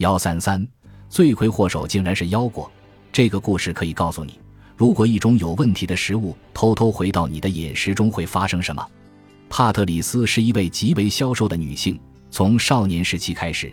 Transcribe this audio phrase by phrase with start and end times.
[0.00, 0.66] 幺三三，
[1.10, 2.72] 罪魁祸首竟然是腰果。
[3.12, 4.40] 这个故事可以告诉你，
[4.74, 8.82] 如果一种有问题的食物偷偷回到你的饮食中，会发生什么？
[9.50, 12.00] 帕特里斯是一位极为消瘦的女性，
[12.30, 13.70] 从少年时期开始，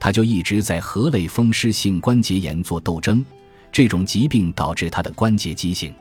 [0.00, 3.22] 她就一直在和类风湿性关节炎做斗争。
[3.70, 5.94] 这种疾病导致她的关节畸形。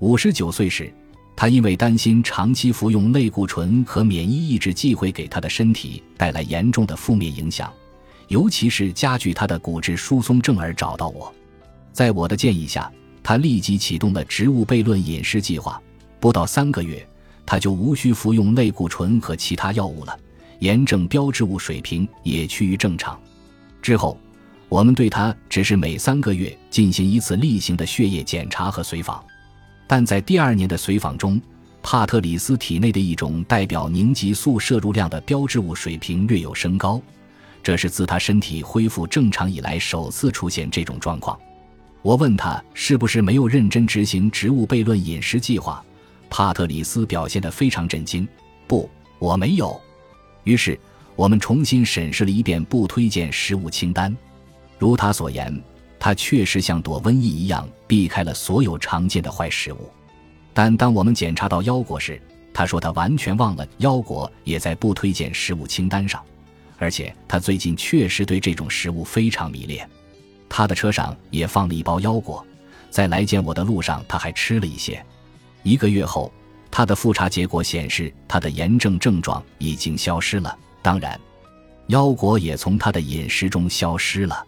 [0.00, 0.92] 五十九岁时，
[1.34, 7.72] 她因为担心长期服用类固醇和免疫抑制剂会给她的身体带来严重的负面影响，
[8.28, 11.32] 尤其是加剧他的骨质疏松症而找到我。
[11.92, 12.90] 在我的建议下，
[13.22, 15.80] 他立即启动了植物悖论饮食计划。
[16.20, 17.06] 不到三个月。
[17.48, 20.18] 他就无需服用类固醇和其他药物了，
[20.58, 23.16] 炎症标志物水平也趋于正常。
[23.80, 24.18] 之后，
[24.68, 29.24] 我们对他只是每三个月进行一次例行的血液检查和随访，
[29.86, 31.40] 但在第二年的随访中，
[31.84, 37.00] 帕特里斯体内的一种代表凝集素摄入量的标志物水平略有升高，
[37.66, 41.36] 这是自他身体恢复正常以来首次出现这种状况。
[42.00, 45.84] 我问他是不是没有认真执行植物悖论饮食计划。
[46.30, 48.24] 帕特里斯表现得非常震惊。
[48.68, 49.76] 不，我没有。
[50.44, 50.78] 于是
[51.16, 54.16] 我们重新审视了一遍不推荐食物清单。
[54.78, 55.60] 如他所言，
[55.98, 59.90] 他确实像躲瘟疫一样避开了所有常见的坏食物。
[60.54, 62.22] 但当我们检查到腰果时，
[62.54, 66.22] 他说他完全忘了腰果也在不推荐食物清单上，
[66.78, 69.88] 而且他最近确实对这种食物非常迷恋。
[70.48, 72.44] 他的车上也放了一包腰果，
[72.90, 75.04] 在来见我的路上他还吃了一些。
[75.62, 76.32] 一个月后，
[76.70, 80.56] 他的复查结果显示，他的炎症症状已经消失了。
[80.82, 81.20] 当然，
[81.88, 84.46] 腰果也从他的饮食中消失了。